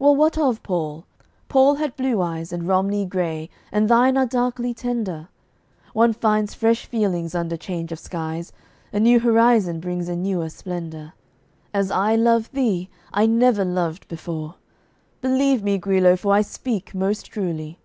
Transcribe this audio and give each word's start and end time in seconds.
Well, 0.00 0.16
what 0.16 0.36
of 0.36 0.60
Paul? 0.64 1.06
Paul 1.48 1.76
had 1.76 1.94
blue 1.94 2.20
eyes, 2.20 2.52
And 2.52 2.66
Romney 2.66 3.06
gray, 3.06 3.48
and 3.70 3.88
thine 3.88 4.16
are 4.16 4.26
darkly 4.26 4.74
tender! 4.74 5.28
One 5.92 6.12
finds 6.14 6.52
fresh 6.52 6.84
feelings 6.86 7.32
under 7.32 7.56
change 7.56 7.92
of 7.92 8.00
skies 8.00 8.50
A 8.92 8.98
new 8.98 9.20
horizon 9.20 9.78
brings 9.78 10.08
a 10.08 10.16
newer 10.16 10.48
splendor. 10.48 11.12
As 11.72 11.92
I 11.92 12.16
love 12.16 12.50
thee 12.50 12.88
I 13.12 13.26
never 13.26 13.64
loved 13.64 14.08
before; 14.08 14.56
Believe 15.20 15.62
me, 15.62 15.78
Guilo, 15.78 16.16
for 16.18 16.32
I 16.32 16.42
speak 16.42 16.92
most 16.92 17.26
truly. 17.26 17.78